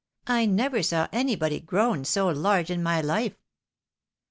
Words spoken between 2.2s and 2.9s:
large in